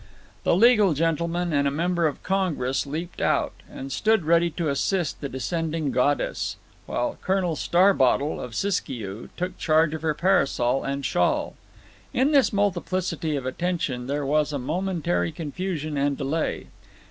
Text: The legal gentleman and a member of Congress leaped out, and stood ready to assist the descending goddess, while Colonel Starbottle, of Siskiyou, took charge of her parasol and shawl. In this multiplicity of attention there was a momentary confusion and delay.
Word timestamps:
The 0.43 0.55
legal 0.55 0.95
gentleman 0.95 1.53
and 1.53 1.67
a 1.67 1.69
member 1.69 2.07
of 2.07 2.23
Congress 2.23 2.87
leaped 2.87 3.21
out, 3.21 3.53
and 3.69 3.91
stood 3.91 4.23
ready 4.23 4.49
to 4.49 4.67
assist 4.67 5.21
the 5.21 5.29
descending 5.29 5.91
goddess, 5.91 6.57
while 6.87 7.19
Colonel 7.21 7.55
Starbottle, 7.55 8.41
of 8.41 8.55
Siskiyou, 8.55 9.29
took 9.37 9.59
charge 9.59 9.93
of 9.93 10.01
her 10.01 10.15
parasol 10.15 10.83
and 10.83 11.05
shawl. 11.05 11.53
In 12.13 12.31
this 12.31 12.51
multiplicity 12.51 13.35
of 13.35 13.45
attention 13.45 14.07
there 14.07 14.25
was 14.25 14.51
a 14.51 14.57
momentary 14.57 15.31
confusion 15.31 15.97
and 15.97 16.17
delay. 16.17 16.65